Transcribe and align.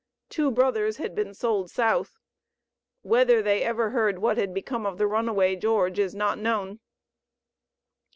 Two 0.29 0.49
brothers 0.49 0.97
had 0.97 1.13
been 1.13 1.31
sold 1.35 1.69
South. 1.69 2.17
Whether 3.03 3.43
they 3.43 3.61
ever 3.61 3.91
heard 3.91 4.17
what 4.17 4.35
had 4.35 4.51
become 4.51 4.83
of 4.83 4.97
the 4.97 5.05
runaway 5.05 5.55
George 5.55 5.99
is 5.99 6.15
not 6.15 6.39
known. 6.39 6.79